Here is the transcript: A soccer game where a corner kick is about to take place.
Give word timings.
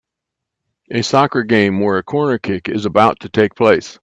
A 0.89 1.03
soccer 1.03 1.43
game 1.43 1.79
where 1.79 1.99
a 1.99 2.03
corner 2.03 2.39
kick 2.39 2.67
is 2.67 2.87
about 2.87 3.19
to 3.19 3.29
take 3.29 3.53
place. 3.53 3.99